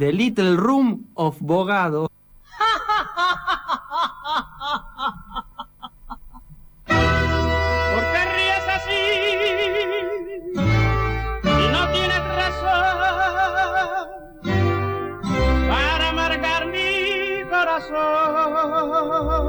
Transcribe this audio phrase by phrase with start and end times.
[0.00, 2.10] The Little Room of Bogado.
[6.86, 6.96] ¿Por
[8.12, 9.02] qué ríes así?
[11.44, 12.96] Y no tienes razón
[15.68, 19.39] para amargar mi corazón.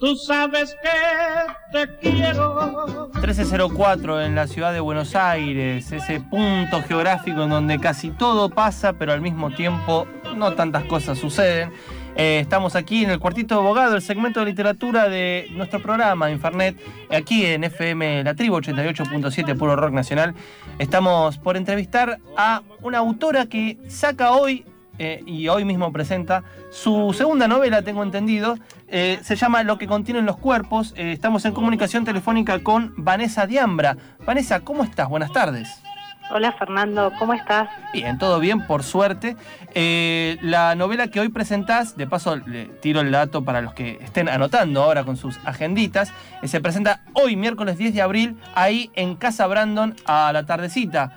[0.00, 3.10] Tú sabes que te quiero.
[3.14, 8.92] 1304 en la ciudad de Buenos Aires, ese punto geográfico en donde casi todo pasa,
[8.92, 11.72] pero al mismo tiempo no tantas cosas suceden.
[12.14, 16.30] Eh, estamos aquí en el Cuartito de Abogado, el segmento de literatura de nuestro programa
[16.30, 16.76] Infernet,
[17.10, 20.34] aquí en FM La Tribu 88.7 Puro Rock Nacional.
[20.78, 24.64] Estamos por entrevistar a una autora que saca hoy
[24.98, 28.56] eh, y hoy mismo presenta su segunda novela, tengo entendido.
[28.88, 30.94] Eh, se llama Lo que contienen los cuerpos.
[30.96, 33.96] Eh, estamos en comunicación telefónica con Vanessa Diambra.
[34.26, 35.08] Vanessa, ¿cómo estás?
[35.08, 35.82] Buenas tardes.
[36.30, 37.70] Hola Fernando, ¿cómo estás?
[37.94, 39.34] Bien, todo bien, por suerte.
[39.74, 43.98] Eh, la novela que hoy presentás, de paso le tiro el dato para los que
[44.02, 48.90] estén anotando ahora con sus agenditas, eh, se presenta hoy, miércoles 10 de abril, ahí
[48.94, 51.12] en Casa Brandon a la tardecita.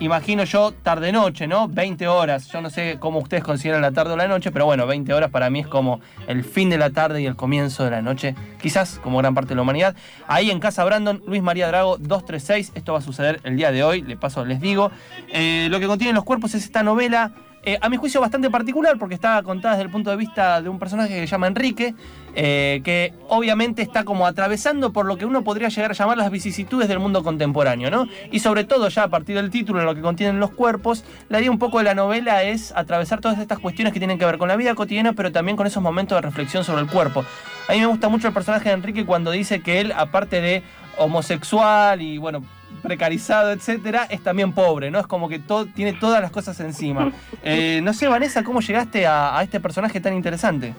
[0.00, 1.68] Imagino yo tarde-noche, ¿no?
[1.68, 2.48] 20 horas.
[2.48, 5.30] Yo no sé cómo ustedes consideran la tarde o la noche, pero bueno, 20 horas
[5.30, 8.34] para mí es como el fin de la tarde y el comienzo de la noche.
[8.62, 9.94] Quizás como gran parte de la humanidad.
[10.26, 12.72] Ahí en Casa Brandon, Luis María Drago 236.
[12.74, 14.90] Esto va a suceder el día de hoy, de paso les digo.
[15.34, 17.32] Eh, lo que contienen los cuerpos es esta novela.
[17.62, 20.68] Eh, a mi juicio bastante particular porque está contada desde el punto de vista de
[20.68, 21.94] un personaje que se llama Enrique,
[22.34, 26.30] eh, que obviamente está como atravesando por lo que uno podría llegar a llamar las
[26.30, 28.06] vicisitudes del mundo contemporáneo, ¿no?
[28.30, 31.38] Y sobre todo ya a partir del título, en lo que contienen los cuerpos, la
[31.38, 34.38] idea un poco de la novela es atravesar todas estas cuestiones que tienen que ver
[34.38, 37.24] con la vida cotidiana, pero también con esos momentos de reflexión sobre el cuerpo.
[37.68, 40.62] A mí me gusta mucho el personaje de Enrique cuando dice que él, aparte de
[40.96, 42.42] homosexual y bueno,
[42.80, 44.98] precarizado, etcétera, es también pobre, ¿no?
[44.98, 47.12] Es como que todo, tiene todas las cosas encima.
[47.42, 50.74] Eh, no sé, Vanessa, ¿cómo llegaste a, a este personaje tan interesante?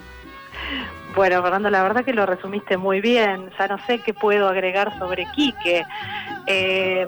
[1.15, 3.49] Bueno, Fernando, la verdad que lo resumiste muy bien.
[3.59, 5.83] Ya no sé qué puedo agregar sobre Quique.
[6.47, 7.07] Eh,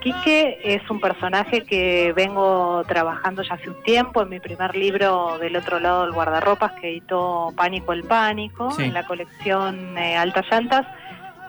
[0.00, 5.38] Quique es un personaje que vengo trabajando ya hace un tiempo en mi primer libro
[5.38, 8.84] del otro lado del guardarropas que editó Pánico el Pánico, Sí.
[8.84, 10.86] en la colección eh, Altas Llantas.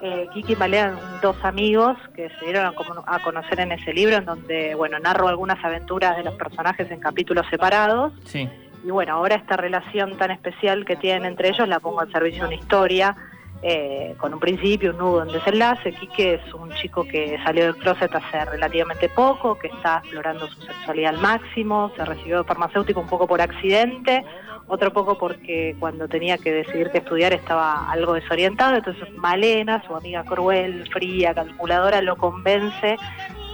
[0.08, 2.72] Eh, Kiki y Malea eran dos amigos que se dieron
[3.08, 7.00] a conocer en ese libro, en donde, bueno, narro algunas aventuras de los personajes en
[7.00, 8.14] capítulos separados.
[8.24, 8.48] Sí.
[8.84, 12.44] Y bueno, ahora esta relación tan especial que tienen entre ellos la pongo al servicio
[12.44, 13.16] de una historia,
[13.64, 15.92] eh, con un principio, un nudo, un desenlace.
[15.94, 20.62] Quique es un chico que salió del closet hace relativamente poco, que está explorando su
[20.62, 24.24] sexualidad al máximo, se recibió de farmacéutico un poco por accidente,
[24.68, 29.96] otro poco porque cuando tenía que decidir qué estudiar estaba algo desorientado, entonces Malena, su
[29.96, 32.98] amiga cruel, fría, calculadora, lo convence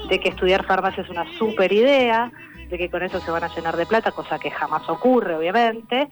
[0.10, 2.32] de que estudiar farmacia es una super idea,
[2.70, 6.08] de que con eso se van a llenar de plata, cosa que jamás ocurre, obviamente.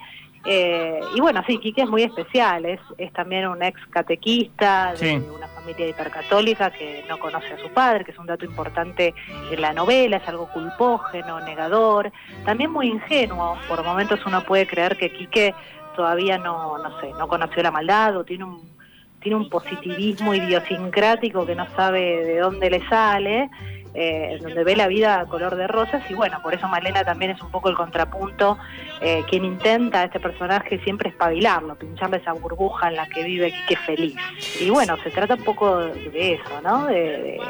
[0.46, 4.98] Eh, y bueno, sí, Quique es muy especial, es, es también un ex catequista de
[4.98, 5.16] Sí.
[5.36, 9.14] una familia hipercatólica que no conoce a su padre, que es un dato importante
[9.52, 12.12] en la novela, es algo culpógeno, negador,
[12.46, 13.58] también muy ingenuo.
[13.68, 15.54] Por momentos uno puede creer que Quique
[15.96, 18.80] todavía no, no sé, no conoció la maldad o tiene un
[19.22, 23.50] tiene un positivismo idiosincrático que no sabe de dónde le sale,
[23.94, 27.32] eh, donde ve la vida a color de rosas y bueno, por eso Malena también
[27.32, 28.58] es un poco el contrapunto,
[29.02, 33.52] eh, quien intenta a este personaje siempre espabilarlo, pincharle esa burbuja en la que vive
[33.52, 34.16] Quique feliz.
[34.62, 36.86] Y bueno, se trata un poco de eso, ¿no?
[36.86, 37.42] De, de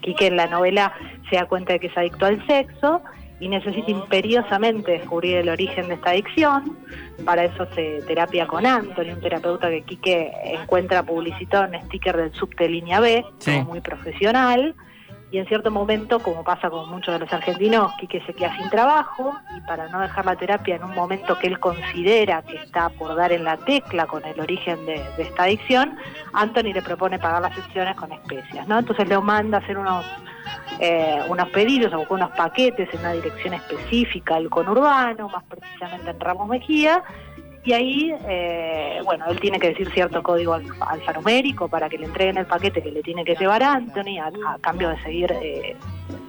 [0.00, 0.92] Quique en la novela
[1.28, 3.02] se da cuenta de que es adicto al sexo
[3.40, 6.76] y necesita imperiosamente descubrir el origen de esta adicción.
[7.24, 12.32] Para eso se terapia con Anthony, un terapeuta que Quique encuentra publicitado en sticker del
[12.34, 13.62] subte línea B, Sí.
[13.62, 14.74] muy profesional.
[15.30, 18.70] Y en cierto momento, como pasa con muchos de los argentinos, Quique se queda sin
[18.70, 22.88] trabajo y para no dejar la terapia en un momento que él considera que está
[22.88, 25.96] por dar en la tecla con el origen de, esta adicción,
[26.32, 28.78] Anthony le propone pagar las sesiones con especias, ¿no?
[28.78, 30.04] Entonces le manda a hacer unos
[30.80, 36.20] eh, unos pedidos, o unos paquetes en una dirección específica, el conurbano, más precisamente en
[36.20, 37.02] Ramos Mejía,
[37.68, 42.06] Y ahí, eh, bueno, él tiene que decir cierto código al- alfanumérico para que le
[42.06, 45.76] entreguen el paquete que le tiene que llevar Anthony a, a cambio de seguir eh,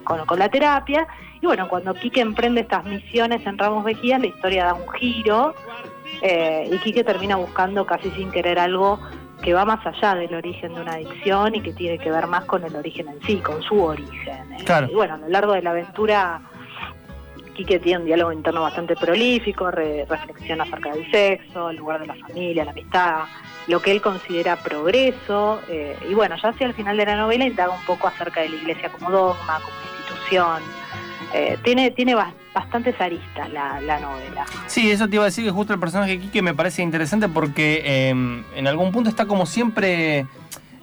[0.04, 1.06] con, con la terapia.
[1.40, 5.54] Y bueno, cuando Quique emprende estas misiones en Ramos Mejía, la historia da un giro
[6.20, 9.00] eh, y Quique termina buscando casi sin querer algo
[9.42, 12.44] que va más allá del origen de una adicción y que tiene que ver más
[12.44, 14.52] con el origen en sí, con su origen.
[14.52, 14.88] Eh, Claro.
[14.90, 16.42] Y bueno, a lo largo de la aventura,
[17.60, 22.06] Quique tiene un diálogo interno bastante prolífico, re- reflexiona acerca del sexo, el lugar de
[22.06, 23.24] la familia, la amistad,
[23.66, 25.60] lo que él considera progreso.
[25.68, 28.48] eh, y bueno, ya hacia el final de la novela indaga un poco acerca de
[28.48, 30.62] la iglesia como dogma, como institución.
[31.34, 34.46] Eh, tiene tiene bas- bastantes aristas la, la novela.
[34.66, 37.28] Sí, eso te iba a decir que justo el personaje de Quique me parece interesante
[37.28, 40.24] porque eh, en algún punto está como siempre,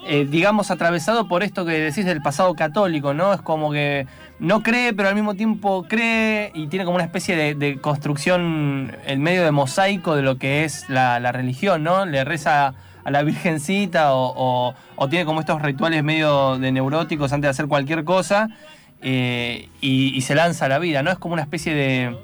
[0.05, 3.33] eh, digamos, atravesado por esto que decís del pasado católico, ¿no?
[3.33, 4.05] Es como que
[4.39, 8.95] no cree, pero al mismo tiempo cree y tiene como una especie de, de construcción
[9.05, 12.05] en medio de mosaico de lo que es la, religión, ¿no?
[12.05, 12.73] Le reza
[13.03, 17.49] a la Virgencita o, o- o tiene como estos rituales medio de neuróticos antes de
[17.49, 18.49] hacer cualquier cosa
[19.01, 21.11] eh, y, y se lanza a la vida, ¿no?
[21.11, 22.17] Es como una especie de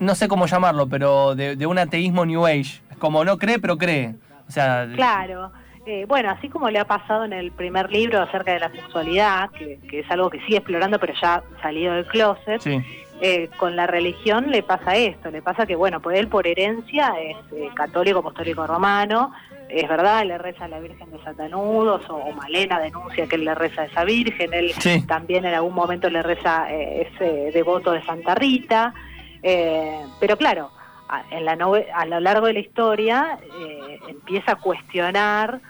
[0.00, 2.80] no sé cómo llamarlo, pero de, de un ateísmo New Age.
[2.90, 4.14] Es como no cree, pero cree.
[4.48, 5.50] O sea, Claro.
[5.86, 9.50] Eh, bueno, así como le ha pasado en el primer libro acerca de la sexualidad,
[9.50, 12.80] que, que es algo que sigue explorando, pero ya salido del closet, sí,
[13.20, 17.12] eh, con la religión le pasa esto, le pasa que, bueno, pues él por herencia
[17.20, 19.32] es eh, católico, apostólico romano,
[19.68, 23.44] es verdad, le reza a la Virgen de Satanudos, o, o Malena denuncia que él
[23.44, 25.02] le reza a esa Virgen, él Sí.
[25.06, 28.94] también en algún momento le reza, eh, es eh, devoto de Santa Rita,
[29.42, 30.70] eh, pero claro,
[31.10, 31.52] a, en la
[31.94, 35.60] a lo largo de la historia eh, empieza a cuestionar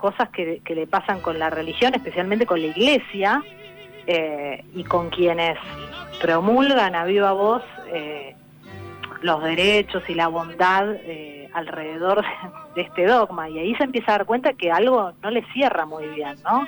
[0.00, 3.42] cosas que, que le pasan con la religión, especialmente con la iglesia,
[4.06, 5.58] eh, y con quienes
[6.20, 7.62] promulgan a viva voz
[7.92, 8.34] eh,
[9.22, 12.24] los derechos y la bondad eh, alrededor
[12.74, 13.48] de este dogma.
[13.48, 16.66] Y ahí se empieza a dar cuenta que algo no le cierra muy bien, ¿no?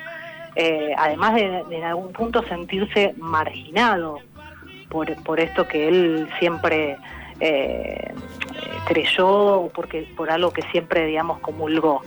[0.55, 4.19] Eh, además de, de en algún punto sentirse marginado
[4.89, 6.97] por, por esto que él siempre
[7.39, 8.13] eh,
[8.85, 12.01] creyó, o porque, por algo que siempre, digamos, comulgó.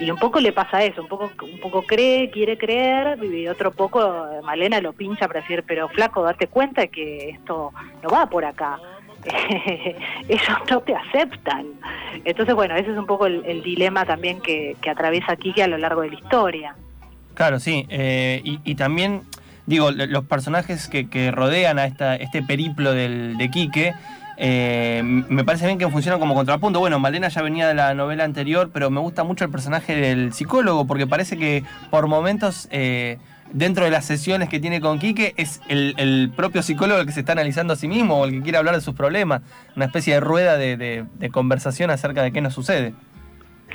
[0.00, 3.72] Y un poco le pasa eso, un poco, un poco cree, quiere creer, y otro
[3.72, 7.72] poco eh, Malena lo pincha para decir, pero flaco, date cuenta que esto
[8.02, 8.78] no va por acá.
[10.28, 11.66] Ellos no te aceptan.
[12.24, 16.02] Entonces, bueno, ese es un poco el, dilema también que, atraviesa Kike a lo largo
[16.02, 16.76] de la historia.
[17.34, 17.84] claro, sí.
[17.88, 19.22] Eh, y, también,
[19.66, 23.94] digo, los personajes que, que rodean a esta, este periplo del, de Quique,
[24.38, 26.78] eh, me parece bien que funcionan como contrapunto.
[26.78, 30.32] Bueno, Malena ya venía de la novela anterior, pero me gusta mucho el personaje del
[30.32, 33.18] psicólogo, porque parece que por momentos, eh,
[33.52, 37.12] dentro de las sesiones que tiene con Quique, es el, el propio psicólogo el que
[37.12, 39.42] se está analizando a sí mismo o el que quiere hablar de sus problemas.
[39.74, 42.94] Una especie de rueda de, de- de conversación acerca de qué nos sucede.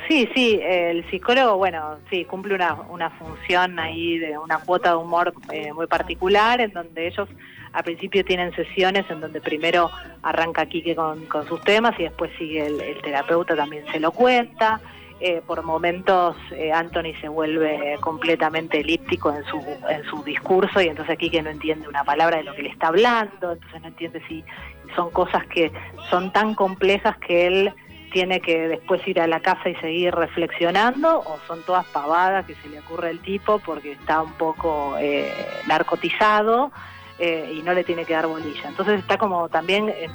[0.08, 4.96] Sí, sí, el psicólogo, bueno, sí, cumple una, una función ahí de una cuota de
[4.96, 7.28] humor eh, muy particular, en donde ellos
[7.74, 9.90] al principio tienen sesiones en donde primero
[10.22, 14.80] arranca Quique con, sus temas y después sigue el, el terapeuta, también se lo cuenta.
[15.20, 20.88] Eh, por momentos eh, Anthony se vuelve completamente elíptico en su, en su discurso y
[20.88, 24.22] entonces Quique no entiende una palabra de lo que le está hablando, entonces no entiende
[24.28, 24.44] si
[24.94, 25.72] son cosas que
[26.10, 27.72] son tan complejas que él
[28.12, 32.54] tiene que después ir a la casa y seguir reflexionando o son todas pavadas que
[32.54, 35.32] se le ocurre al tipo porque está un poco eh,
[35.66, 36.70] narcotizado
[37.18, 38.68] eh, y no le tiene que dar bolilla.
[38.68, 40.08] Entonces está como también eh,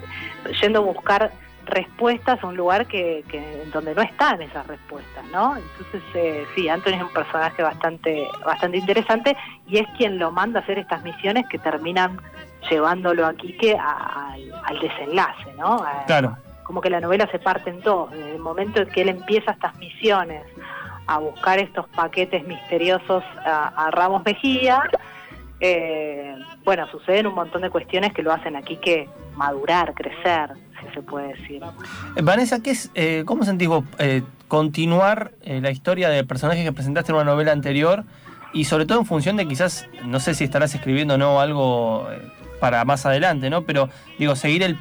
[0.61, 1.31] yendo a buscar
[1.65, 5.55] respuestas a un lugar que, que donde no están esas respuestas, ¿no?
[5.55, 9.37] Entonces eh, sí, Anthony es un personaje bastante bastante interesante
[9.67, 12.19] y es quien lo manda a hacer estas misiones que terminan
[12.69, 15.75] llevándolo a Quique a- al, al desenlace, ¿no?
[15.83, 16.37] A- Claro.
[16.63, 18.09] como que la novela se parte en dos.
[18.11, 20.43] Desde el momento en que él empieza estas misiones
[21.07, 24.83] a buscar estos paquetes misteriosos a Ramos Mejía,
[25.59, 30.51] eh, bueno, suceden un montón de cuestiones que lo hacen aquí que madurar, crecer,
[30.81, 31.61] si se puede decir.
[32.15, 33.83] Eh, Vanessa, ¿qué es, eh, ¿cómo sentís vos
[34.47, 38.03] continuar la historia del personaje que presentaste en una novela anterior?
[38.51, 42.07] Y sobre todo en función de quizás, no sé si estarás escribiendo o no algo
[42.59, 43.61] para más adelante, ¿no?
[43.61, 44.77] Pero digo, seguir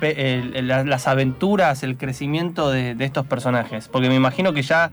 [0.63, 3.89] las aventuras, el crecimiento de, de estos personajes.
[3.89, 4.91] Porque me imagino que ya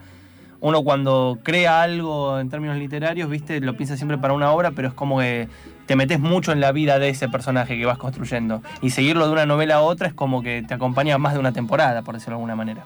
[0.65, 4.87] uno cuando crea algo en términos literarios, viste, lo piensa siempre para una obra, pero
[4.87, 5.47] es como que
[5.85, 8.61] te metes mucho en la vida de ese personaje que vas construyendo.
[8.81, 11.53] Y seguirlo de una novela a otra es como que te acompaña más de una
[11.53, 12.83] temporada, por decirlo de alguna manera.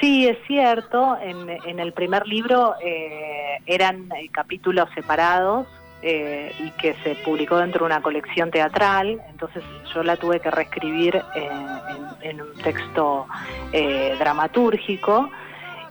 [0.00, 5.66] Sí, es cierto, en, en el primer libro eh, eran eh, capítulos separados
[6.02, 10.48] eh, y que se publicó dentro de una colección teatral, entonces yo la tuve que
[10.48, 13.26] reescribir en, en un texto
[13.72, 15.28] eh, dramatúrgico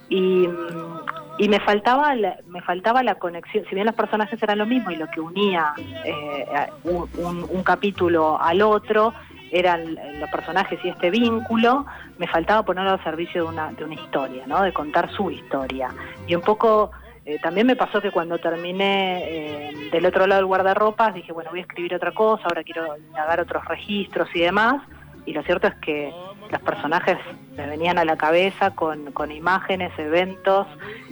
[0.08, 4.58] y, mm, y me faltaba la, me faltaba la conexión, si bien los personajes eran
[4.58, 6.46] lo mismo y lo que unía eh,
[6.84, 9.14] un capítulo al otro
[9.52, 11.86] eran los personajes y este vínculo,
[12.18, 14.62] me faltaba ponerlo al servicio de una, de una historia, ¿no?
[14.62, 15.90] de contar su historia.
[16.28, 16.92] Y un poco
[17.26, 21.50] eh, también me pasó que cuando terminé eh, del otro lado del guardarropas dije, bueno,
[21.52, 24.82] voy a escribir otra cosa, ahora quiero indagar otros registros y demás.
[25.26, 26.12] Y lo cierto es que
[26.50, 27.18] los personajes
[27.58, 30.68] me venían a la cabeza con, con imágenes, eventos,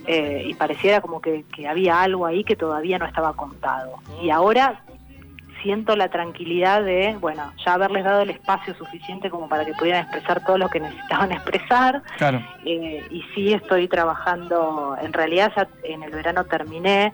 [0.07, 3.99] eh, y pareciera como que, que había algo ahí que todavía no estaba contado.
[4.21, 4.81] Y ahora
[5.65, 10.03] siento la tranquilidad de, bueno, ya haberles dado el espacio suficiente como para que pudieran
[10.03, 12.03] expresar todo lo que necesitaban expresar.
[12.17, 12.39] Claro.
[12.63, 17.13] Eh, y sí estoy trabajando, en realidad ya en el verano terminé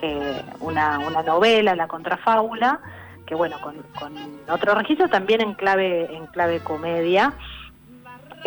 [0.00, 2.80] eh, una, una novela, La Contrafábula,
[3.26, 4.14] que bueno, con, con
[4.48, 7.34] otro registro también en clave, en clave comedia,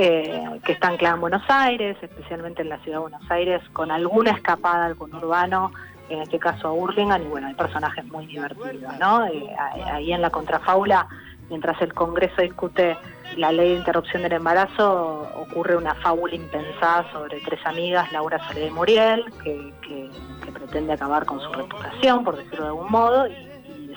[0.03, 3.91] eh, que está anclada en Buenos Aires, especialmente en la ciudad de Buenos Aires, con
[3.91, 5.71] alguna escapada al conurbano,
[6.09, 9.25] en este caso a Hurlingham, y bueno, hay personajes muy divertidos, ¿no?
[9.27, 9.47] Eh,
[9.91, 11.07] ahí en la contrafábula,
[11.49, 12.97] mientras el Congreso discute
[13.37, 18.67] la ley de interrupción del embarazo, ocurre una fábula impensada sobre tres amigas, Laura Soledad
[18.67, 20.09] y Muriel, que, que-
[20.43, 23.50] que pretende acabar con su reputación, por decirlo de algún modo, y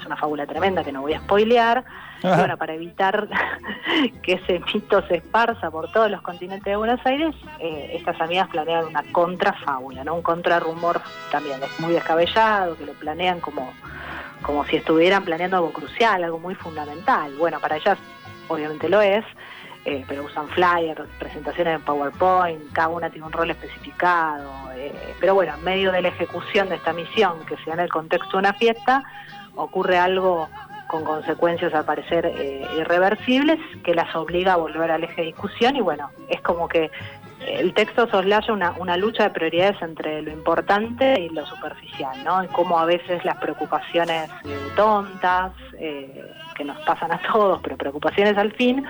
[0.04, 1.84] es una fábula tremenda que no voy a spoilear.
[2.22, 3.28] Y bueno, para evitar
[4.22, 8.48] que ese mito se esparza por todos los continentes de Buenos Aires, eh, estas amigas
[8.48, 10.14] planean una contrafábula, ¿no?
[10.14, 13.72] Un contrarrumor también es muy descabellado, que lo planean como,
[14.42, 17.34] como si estuvieran planeando algo crucial, algo muy fundamental.
[17.36, 17.98] Bueno, para ellas
[18.48, 19.24] obviamente lo es,
[19.84, 24.50] eh, pero usan flyers, presentaciones en PowerPoint, cada una tiene un rol especificado.
[24.76, 27.80] eh, pero bueno, en medio de la ejecución de esta misión, que se da en
[27.80, 29.02] el contexto de una fiesta,
[29.56, 30.48] ocurre algo
[30.86, 35.76] con consecuencias al parecer eh, irreversibles que las obliga a volver al eje de discusión
[35.76, 36.90] y bueno, es como que
[37.46, 42.42] el texto soslaya una, una lucha de prioridades entre lo importante y lo superficial, ¿no?
[42.42, 44.30] Y cómo a veces las preocupaciones
[44.76, 48.84] tontas, eh, que nos pasan a todos, pero preocupaciones al fin,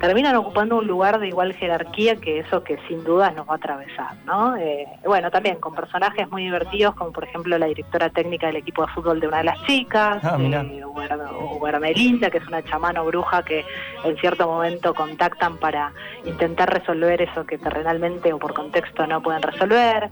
[0.00, 3.56] terminan ocupando un lugar de igual jerarquía que eso que sin dudas nos va a
[3.56, 4.56] atravesar, ¿no?
[4.56, 8.86] Eh, bueno, también con personajes muy divertidos, como por ejemplo la directora técnica del equipo
[8.86, 13.42] de fútbol de una de las chicas, Ah, eh, que es una chamana o bruja
[13.42, 13.64] que
[14.04, 15.92] en cierto momento contactan para
[16.24, 20.10] intentar resolver eso que terrenalmente o por contexto no pueden resolver.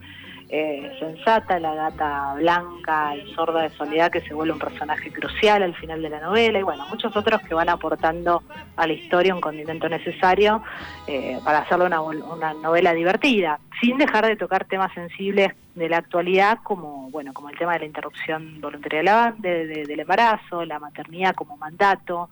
[0.48, 5.60] Eh, sensata, la gata blanca y sorda de soledad que se vuelve un personaje crucial
[5.64, 8.44] al final de la novela y bueno, muchos otros que van aportando
[8.76, 10.62] a la historia un condimento necesario
[11.08, 15.96] eh, para hacerlo una, una novela divertida, sin dejar de tocar temas sensibles de la
[15.96, 20.64] actualidad como bueno como el tema de la interrupción voluntaria de la- de- del embarazo,
[20.64, 22.30] la maternidad como mandato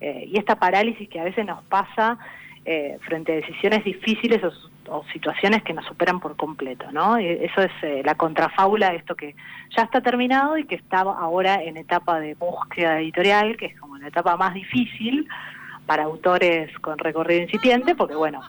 [0.00, 2.18] eh, y esta parálisis que a veces nos pasa
[2.64, 4.52] eh, frente a decisiones difíciles o,
[4.94, 7.18] o situaciones que nos superan por completo, ¿no?
[7.18, 9.34] Y Eso es eh, la contrafábula de esto que
[9.76, 13.96] ya está terminado y que está ahora en etapa de búsqueda editorial, que es como
[13.98, 15.26] la etapa más difícil
[15.86, 18.40] para autores con recorrido incipiente, porque bueno,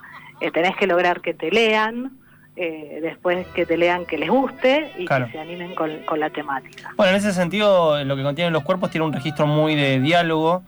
[0.42, 2.12] eh, tenés que lograr que te lean,
[2.56, 5.26] eh, después que te lean que les guste y Claro.
[5.26, 6.92] que se animen con, con la temática.
[6.96, 10.62] Bueno, en ese sentido, lo que contienen los cuerpos tiene un registro muy de diálogo.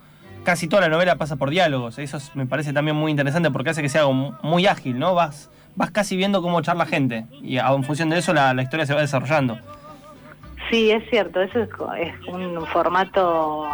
[0.45, 1.97] Casi toda la novela pasa por diálogos.
[1.99, 5.13] Eso es- me parece también muy interesante porque hace que sea muy ágil, ¿no?
[5.15, 7.25] Vas, vas casi viendo cómo charla gente.
[7.41, 9.57] Y a- en función de eso la, la historia se va desarrollando.
[10.69, 13.67] Sí, es cierto, eso es, es un formato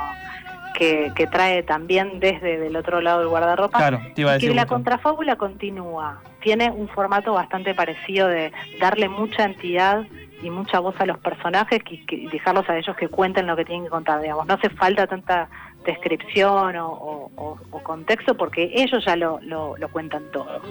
[0.78, 3.78] que, que trae también desde del otro lado del guardarropa.
[3.78, 4.56] Claro, te iba a y que decir.
[4.56, 6.22] la contrafábula continúa.
[6.42, 10.04] Tiene un formato bastante parecido de darle mucha entidad
[10.44, 13.56] y mucha voz a los personajes y, que- y dejarlos a ellos que cuenten lo
[13.56, 14.22] que tienen que contar.
[14.22, 15.50] Digamos, no hace falta tanta
[15.86, 20.62] descripción o, o- contexto porque ellos ya lo, lo, lo cuentan todo.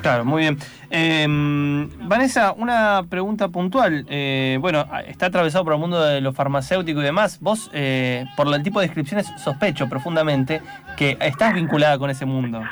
[0.00, 0.58] Claro, muy bien.
[0.90, 4.06] Eh, Vanessa, una pregunta puntual.
[4.08, 7.38] Eh, bueno, está atravesado por el mundo de lo farmacéutico y demás.
[7.40, 10.60] Vos, eh, por el tipo de descripciones, sospecho profundamente
[10.96, 12.62] que estás vinculada con ese mundo.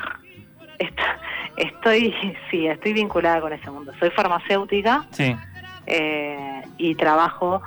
[0.79, 0.99] Est-
[1.57, 2.13] Estoy,
[2.51, 3.93] sí, estoy vinculada con ese mundo.
[4.01, 5.05] Soy farmacéutica.
[5.11, 5.37] Sí.
[5.87, 7.63] eh, y trabajo,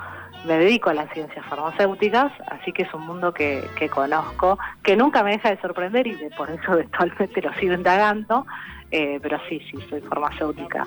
[0.48, 4.96] me dedico a las ciencias farmacéuticas, así que es un mundo que, que conozco, que
[4.96, 8.46] nunca me deja de sorprender y de- por eso actualmente lo sigo indagando,
[8.90, 10.86] eh, pero sí, sí, soy farmacéutica.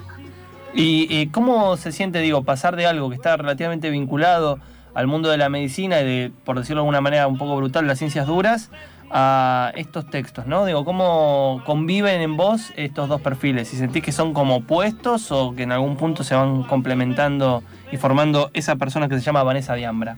[0.73, 4.59] ¿Y eh, cómo se siente, digo, pasar de algo que está relativamente vinculado
[4.93, 7.87] al mundo de la medicina y de, por decirlo de alguna manera un poco brutal,
[7.87, 8.71] las ciencias duras,
[9.13, 10.65] a estos textos, ¿no?
[10.65, 13.67] Digo, ¿cómo conviven en vos estos dos perfiles?
[13.67, 17.97] Si sentís que son como opuestos o que en algún punto se van complementando y
[17.97, 20.17] formando esa persona que se llama Vanessa Diambra.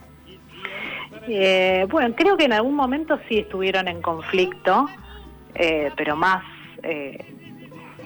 [1.27, 4.87] Eh, bueno, creo que en algún momento sí estuvieron en conflicto,
[5.55, 6.43] eh, pero más
[6.83, 7.25] eh,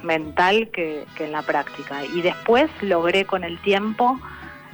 [0.03, 2.05] mental que, en la práctica.
[2.05, 4.19] Y después logré con el tiempo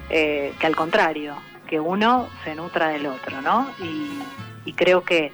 [0.09, 1.35] eh, que al contrario,
[1.67, 3.67] que uno se nutra del otro, ¿no?
[4.65, 5.31] Y creo que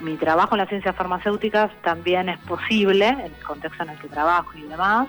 [0.00, 4.08] mi trabajo en las ciencias farmacéuticas también es posible, en el contexto en el que
[4.08, 5.08] trabajo y demás,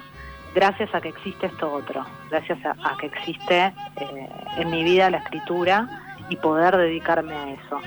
[0.54, 5.18] gracias a que existe esto otro, gracias a, que existe eh, en mi vida la
[5.18, 5.88] escritura
[6.30, 7.80] y poder dedicarme a eso.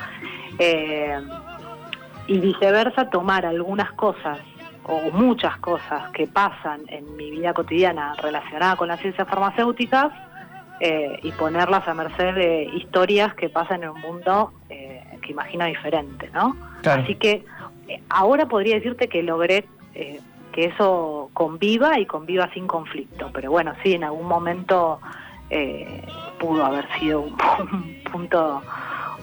[0.59, 1.19] Eh,
[2.27, 4.39] y viceversa, tomar algunas cosas
[4.85, 10.13] o muchas cosas que pasan en mi vida cotidiana relacionada con las ciencias farmacéuticas
[10.81, 15.65] eh, y ponerlas a merced de historias que pasan en un mundo eh, que imagino
[15.65, 16.57] diferente, ¿no?
[16.83, 17.03] Claro.
[17.03, 17.45] Así que
[17.89, 19.65] eh, ahora podría decirte que logré
[19.95, 20.21] eh,
[20.53, 25.01] que eso conviva y conviva sin conflicto, pero bueno, sí, en algún momento
[25.51, 26.03] eh,
[26.39, 28.63] pudo haber sido un, un punto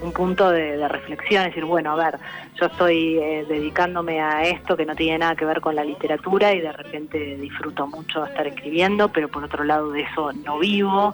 [0.01, 2.19] un punto de, de reflexión, es decir, bueno, a ver,
[2.59, 6.53] yo estoy eh, dedicándome a esto que no tiene nada que ver con la literatura
[6.53, 11.13] y de repente disfruto mucho estar escribiendo, pero por otro lado de eso no vivo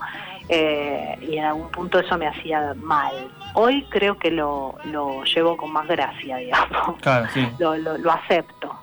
[0.49, 3.13] eh, y en algún punto eso me hacía mal.
[3.53, 7.47] Hoy creo que lo, lo llevo con más gracia, digamos, Claro, sí.
[7.59, 8.73] lo, lo, lo acepto.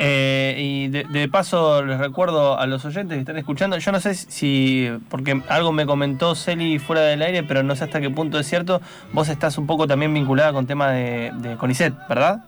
[0.00, 4.14] Eh, y de, paso les recuerdo a los oyentes que están escuchando, yo no sé
[4.14, 8.38] si, porque algo me comentó Celi fuera del aire, pero no sé hasta qué punto
[8.38, 8.80] es cierto,
[9.12, 12.44] vos estás un poco también vinculada con tema de, de CONICET, ¿verdad?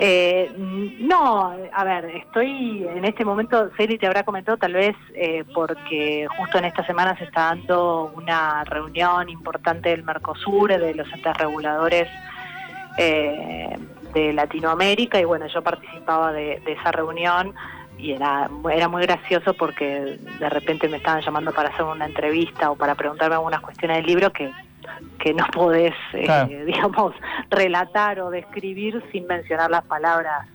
[0.00, 5.44] Eh, no, a ver, estoy en este momento, Celi te habrá comentado tal vez eh,
[5.52, 11.12] porque justo en esta semana se está dando una reunión importante del Mercosur, de los
[11.12, 12.06] entes reguladores
[12.96, 13.76] eh,
[14.14, 17.54] de Latinoamérica y bueno, yo participaba de, de esa reunión
[17.98, 22.70] y era, era muy gracioso porque de repente me estaban llamando para hacer una entrevista
[22.70, 24.50] o para preguntarme algunas cuestiones del libro que,
[25.18, 27.14] que no podés, eh, digamos,
[27.50, 30.46] relatar o describir sin mencionar las palabras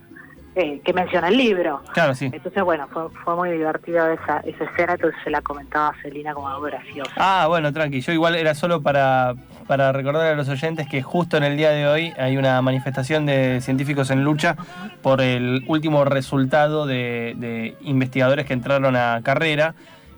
[0.56, 1.82] eh, que menciona el libro.
[1.94, 2.30] Claro, sí.
[2.32, 6.34] Entonces, bueno, fue, fue muy divertida esa, esa escena, entonces se la comentaba a Celina
[6.34, 7.12] como algo gracioso.
[7.18, 8.02] Ah, bueno, tranqui.
[8.02, 9.34] Yo igual era solo para,
[9.68, 13.26] para recordar a los oyentes que justo en el día de hoy hay una manifestación
[13.26, 14.56] de científicos en lucha
[15.02, 19.76] por el último resultado de, de investigadores que entraron a carrera.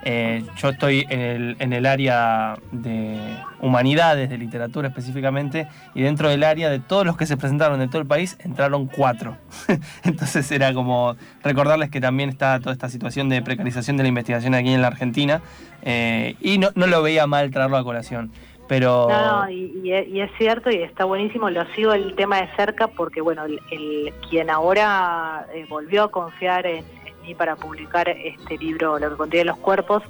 [0.08, 3.18] Eh, yo estoy en el, en el área de
[3.60, 7.88] humanidades, de literatura específicamente, y dentro del área de todos los que se presentaron de
[7.88, 9.36] todo el país, entraron cuatro.
[10.04, 14.54] Entonces era como recordarles que también está toda esta situación de precarización de la investigación
[14.54, 15.42] aquí en la Argentina,
[15.82, 18.32] eh, y no, no lo veía mal traerlo a colación.
[18.68, 22.88] Pero No, no, y, es- cierto y está buenísimo, lo sigo el tema de cerca
[22.88, 26.84] porque, bueno, el, quien ahora eh, volvió a confiar en
[27.26, 30.04] mí para publicar este libro, Lo que contiene los cuerpos,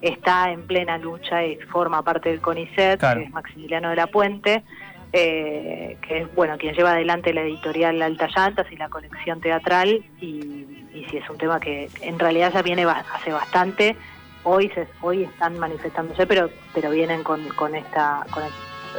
[0.00, 3.20] está en plena lucha y forma parte del CONICET, Claro.
[3.20, 4.62] que es Maximiliano de la Puente,
[5.12, 10.04] eh, que es, bueno, quien lleva adelante la editorial Alta Llantas y la colección teatral,
[10.20, 10.26] y,
[10.94, 13.96] y sí, es un tema que en realidad ya viene hace bastante,
[14.44, 18.50] hoy se, hoy están manifestándose pero pero vienen con, con esta con, el-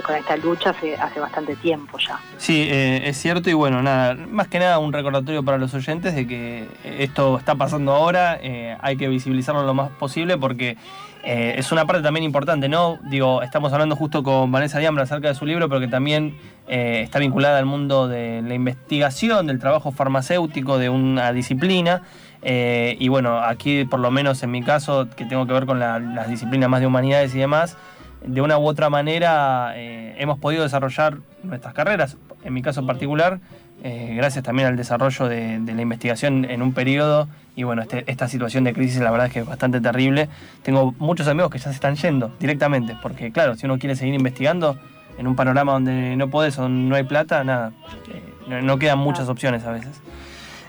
[0.06, 4.15] con esta lucha hace, hace bastante tiempo ya Sí, eh, es cierto y bueno, nada,
[4.15, 8.77] más que nada un recordatorio para los oyentes de que esto está pasando ahora, eh,
[8.82, 10.77] hay que visibilizarlo lo más posible porque
[11.23, 12.97] eh, es una parte también importante, ¿no?
[13.04, 16.36] Digo, estamos hablando justo con Vanessa Diambra acerca de su libro, pero que también
[16.67, 22.01] eh, está vinculada al mundo de la investigación, del trabajo farmacéutico, de una disciplina.
[22.43, 25.99] y bueno, aquí por lo menos en mi caso, que tengo que ver con la-
[25.99, 27.77] las disciplinas más de humanidades y demás,
[28.26, 33.40] de una u otra manera eh, hemos podido desarrollar nuestras carreras, en mi caso particular,
[33.84, 38.04] eh, gracias también al desarrollo de, de la investigación en un periodo y bueno, este-
[38.10, 40.30] esta situación de crisis la verdad es que es bastante terrible.
[40.64, 44.14] Tengo muchos amigos que ya se están yendo directamente, porque claro, si uno quiere seguir
[44.14, 44.78] investigando
[45.18, 47.72] en un panorama donde no podés o no hay plata, nada,
[48.14, 50.00] eh, no, no quedan muchas opciones a veces.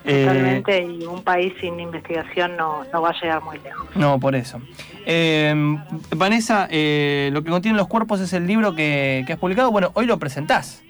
[0.04, 4.18] Eh, totalmente y un país sin investigación no, no va a llegar muy lejos no,
[4.18, 4.60] por eso.
[5.06, 5.54] Eh,
[6.16, 9.70] Vanessa, eh, lo que contienen los cuerpos es el libro que, que has publicado.
[9.70, 10.82] Bueno, hoy lo presentás.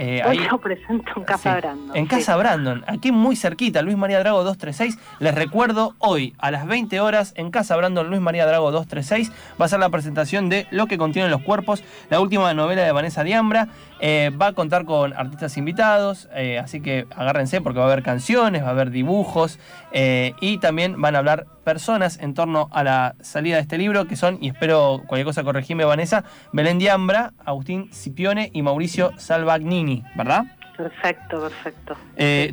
[0.00, 2.08] Eh, hoy ahí- lo presento en Casa Sí, Brandon En sí.
[2.08, 4.96] Casa Brandon, aquí muy cerquita, Luis María Drago 236.
[5.18, 9.64] Les recuerdo, hoy a las 20 horas en Casa Brandon, Luis María Drago 236, va
[9.64, 13.24] a ser la presentación de Lo que contienen los cuerpos, la última novela de Vanessa
[13.24, 13.66] Diambra.
[14.00, 18.02] Eh, va a contar con artistas invitados, eh, así que agárrense porque va a haber
[18.02, 19.58] canciones, va a haber dibujos
[19.92, 24.06] eh, y también van a hablar personas en torno a la salida de este libro,
[24.06, 30.04] que son, y espero cualquier cosa corregime Vanessa, Belén Diambra, Agustín Scipione y Mauricio Salvagnini,
[30.16, 30.44] ¿verdad?
[30.76, 31.96] perfecto perfecto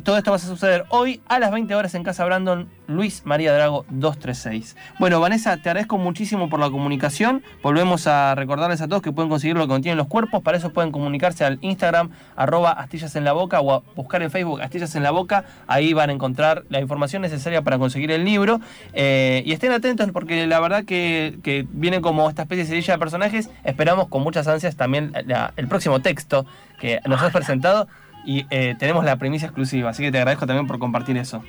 [0.02, 3.52] todo esto va a suceder hoy a las 20 horas en Casa Brandon, Luis María
[3.54, 4.76] Drago 236.
[4.98, 7.42] Bueno, Vanessa, te agradezco muchísimo por la comunicación.
[7.62, 10.42] Volvemos a recordarles a todos que pueden conseguir lo que contienen los cuerpos.
[10.42, 14.30] Para eso pueden comunicarse al Instagram, arroba astillas en la boca, o a buscar en
[14.30, 15.44] Facebook astillas en la boca.
[15.66, 18.60] Ahí van a encontrar la información necesaria para conseguir el libro.
[18.92, 22.94] Eh, y estén atentos porque la verdad que, que viene como esta especie de cerilla
[22.94, 23.50] de personajes.
[23.64, 25.12] Esperamos con muchas ansias también
[25.56, 26.46] el próximo texto
[26.80, 27.88] que nos has presentado.
[28.24, 31.42] Y eh, tenemos la primicia exclusiva, así que te agradezco también por compartir eso.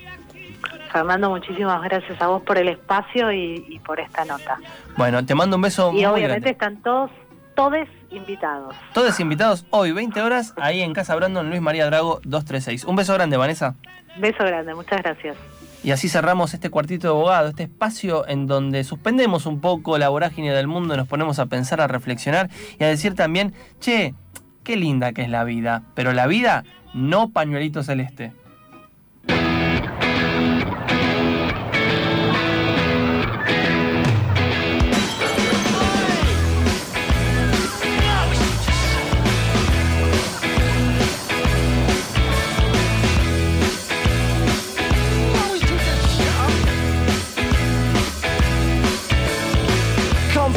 [0.91, 4.58] Fernando, muchísimas gracias a vos por el espacio y, y por esta nota.
[4.95, 6.50] Bueno, te mando un beso y muy obviamente grande.
[6.50, 7.12] están todos,
[7.56, 8.76] todes invitados.
[8.93, 12.86] Todos invitados hoy, 20 horas, ahí en Casa Brandon, Luis María Drago 236.
[12.86, 13.76] Un beso grande, Vanessa.
[14.17, 15.38] Beso grande, muchas gracias.
[15.84, 20.10] Y así cerramos este cuartito de abogado, este espacio en donde suspendemos un poco la
[20.10, 24.15] vorágine del mundo, nos ponemos a pensar, a reflexionar y a decir también, che,
[24.63, 28.34] qué linda que es la vida, pero la vida no pañuelito celeste.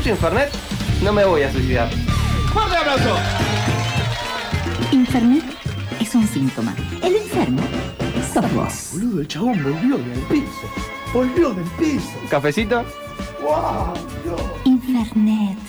[0.00, 0.50] escucho Infernet,
[1.02, 1.90] no me voy a suicidar.
[2.54, 3.16] ¡Fuerte aplauso!
[4.92, 5.44] Infernet
[6.00, 6.74] es un síntoma.
[7.02, 7.60] El enfermo
[8.32, 8.88] sos vos.
[8.92, 10.70] Boludo, el chabón volvió del piso.
[11.12, 12.08] Volvió del piso.
[12.30, 12.82] ¿Cafecito?
[13.42, 13.92] ¡Wow!
[14.24, 14.40] Dios.
[14.64, 15.59] Infernet.